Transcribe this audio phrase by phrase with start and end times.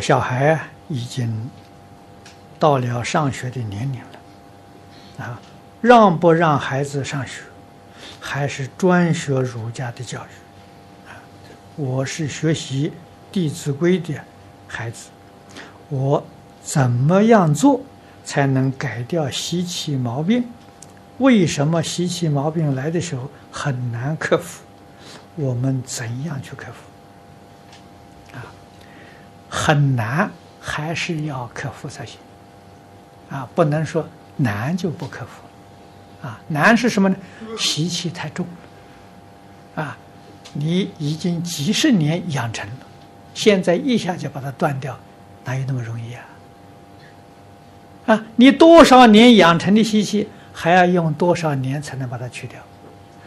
[0.00, 0.58] 小孩
[0.88, 1.50] 已经
[2.58, 5.40] 到了上学的年龄了，啊，
[5.80, 7.42] 让不让孩子上学，
[8.20, 11.08] 还是专学儒家的教育？
[11.08, 11.18] 啊，
[11.76, 12.90] 我是学习
[13.30, 14.20] 《弟子规》的
[14.66, 15.08] 孩子，
[15.88, 16.24] 我
[16.62, 17.80] 怎么样做
[18.24, 20.44] 才能改掉习气毛病？
[21.18, 24.62] 为什么习气毛病来的时候很难克服？
[25.36, 28.36] 我们怎样去克服？
[28.36, 28.44] 啊
[29.48, 32.18] 很难，还是要克服才行，
[33.30, 34.06] 啊，不能说
[34.36, 37.16] 难就不克服，啊，难是什么呢？
[37.58, 38.46] 习气太重
[39.76, 39.96] 了，啊，
[40.52, 42.76] 你已经几十年养成了，
[43.34, 44.98] 现在一下就把它断掉，
[45.44, 46.24] 哪有那么容易啊？
[48.06, 52.60] 啊，你多少年养成的习气，还要用多少年才能把它去掉？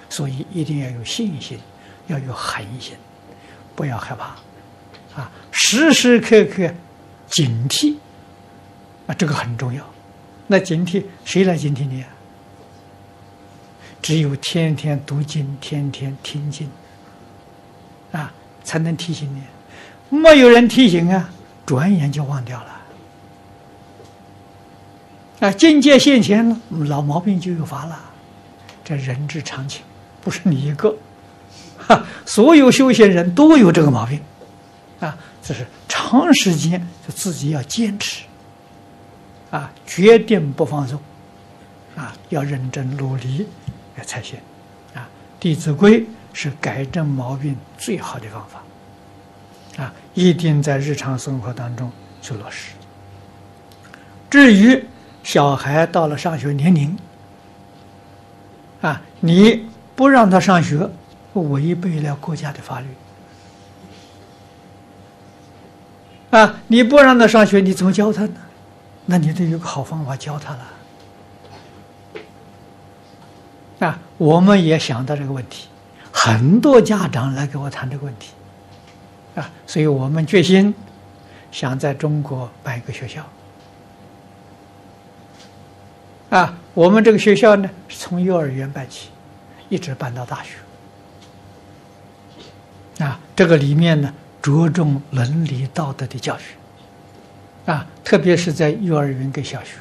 [0.10, 1.60] 所以一定要有信心，
[2.08, 2.96] 要有恒心，
[3.76, 4.36] 不要害怕。
[5.20, 6.74] 啊，时时刻刻
[7.28, 7.96] 警惕，
[9.06, 9.84] 啊，这个很重要。
[10.48, 12.08] 那警惕谁来警惕你啊？
[14.02, 16.70] 只有天天读经、天天听经，
[18.14, 18.32] 啊，
[18.64, 19.42] 才能提醒你。
[20.18, 21.30] 没有人提醒啊，
[21.66, 22.80] 转眼就忘掉了。
[25.42, 28.00] 啊，境界现前了，老毛病就有发了。
[28.84, 29.84] 这人之常情，
[30.22, 30.96] 不是你一个，
[31.78, 34.20] 哈，所有修行人都有这个毛病。
[35.00, 38.26] 啊，这是长时间就自己要坚持，
[39.50, 41.00] 啊，决定不放松，
[41.96, 43.48] 啊，要认真努力
[44.06, 44.38] 才行，
[44.94, 45.08] 啊，
[45.42, 46.02] 《弟子规》
[46.34, 51.90] 是改正毛病最好的方法，啊，一定在日常生活当中
[52.22, 52.74] 去落实。
[54.30, 54.84] 至于
[55.24, 56.98] 小孩到了上学年龄，
[58.82, 60.90] 啊，你不让他上学，
[61.34, 62.88] 违背了国家的法律。
[66.32, 66.62] 啊！
[66.68, 68.34] 你不让他上学，你怎么教他呢？
[69.08, 70.60] 那你得有个好方法教他了。
[73.80, 74.00] 啊！
[74.18, 75.68] 我们也想到这个问题，
[76.12, 78.34] 很多家长来跟我谈这个问题。
[79.36, 79.50] 啊！
[79.66, 80.72] 所以我们决心
[81.52, 83.26] 想在中国办一个学校。
[86.30, 86.54] 啊！
[86.76, 89.10] 我们这个学校呢，是从幼儿园办起，
[89.68, 90.60] 一直办到大学。
[93.04, 93.20] 啊！
[93.36, 94.14] 这个里面呢。
[94.42, 99.76] 着重伦理道德的教育，啊，特别是在幼儿园跟小学，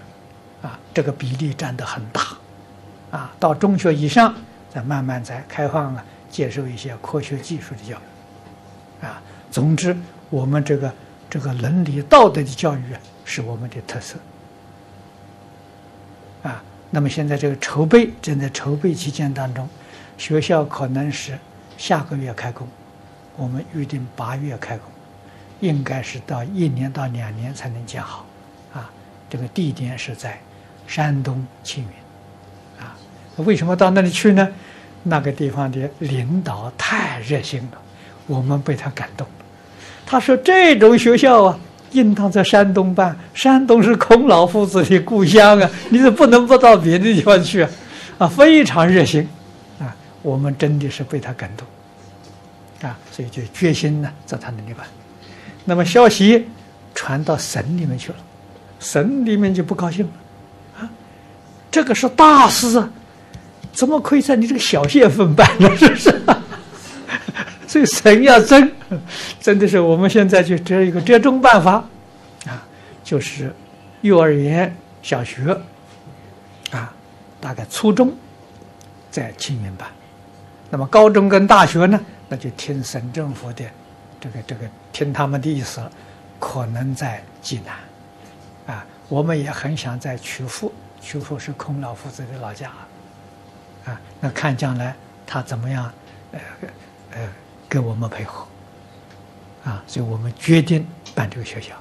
[0.63, 2.23] 啊，这个比例占得很大，
[3.11, 4.35] 啊，到中学以上
[4.69, 9.97] 再慢慢再开放啊，接受一些科学技术的教育，啊，总之
[10.29, 10.93] 我们这个
[11.31, 12.83] 这个伦理道德的教育，
[13.25, 14.17] 是我们的特色，
[16.43, 19.69] 啊，那么现在这个筹备正在筹备期间当中，
[20.17, 21.39] 学校可能是
[21.77, 22.67] 下个月开工。
[23.38, 24.91] 我们预定八月开工，
[25.60, 28.26] 应该是到一年到两年才能建好，
[28.75, 28.91] 啊，
[29.31, 30.38] 这个地点是在
[30.88, 32.93] 山东青云，啊，
[33.37, 34.47] 为什么到那里去呢？
[35.04, 37.78] 那个地方的领导太热心了，
[38.27, 39.25] 我们被他感动。
[40.04, 41.59] 他说：“这种学校啊，
[41.93, 47.71] 应当在山东办，山东是孔老夫子的故乡啊，你是不能不到别的地方去啊，
[48.19, 49.27] 啊，非常热心，
[49.78, 51.65] 啊，我们真的是被他感动。”
[52.83, 54.87] 啊，所以就决心呢，在他那里办。
[55.65, 56.47] 那么消息
[56.94, 58.16] 传到省里面去了，
[58.81, 60.12] 省里面就不高兴了。
[60.81, 60.91] 啊，
[61.71, 62.91] 这个是大事啊，
[63.72, 65.69] 怎么可以在你这个小县份办呢？
[65.77, 66.22] 是不是？
[67.66, 68.72] 所以省要争，
[69.41, 71.84] 真的是我们现在就只有一个折中办法，
[72.47, 72.65] 啊，
[73.05, 73.53] 就是
[74.00, 75.55] 幼儿园、小学，
[76.71, 76.91] 啊，
[77.41, 78.10] 大概初中
[79.10, 79.87] 在青云办，
[80.71, 82.00] 那么高中跟大学呢？
[82.28, 83.65] 那就听省政府的，
[84.21, 85.83] 这个这个听他们的意思，
[86.39, 92.71] 可能在济南，啊，我们也很想在曲阜，曲阜是孔老夫子的老家，
[93.87, 94.94] 啊，那看将来
[95.27, 95.91] 他怎么样，
[96.33, 96.41] 呃
[97.12, 97.28] 呃，
[97.69, 98.47] 跟我们配合，
[99.65, 101.75] 啊，所以我们决定办这个学校，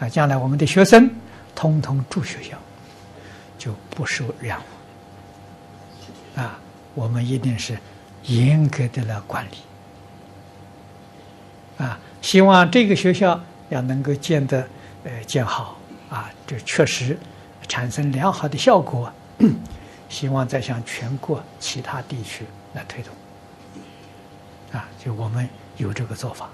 [0.00, 1.08] 啊，将来我们的学生
[1.54, 2.58] 通通住学校，
[3.56, 6.58] 就不受染污，啊，
[6.94, 7.78] 我们一定是
[8.24, 9.58] 严格的来管理。
[11.78, 14.66] 啊，希望这个学校要能够建得
[15.04, 15.78] 呃建好
[16.10, 17.18] 啊，这确实
[17.68, 19.12] 产生良好的效果。
[20.08, 22.44] 希望再向全国其他地区
[22.74, 23.12] 来推动。
[24.78, 26.48] 啊，就我们有这个做法。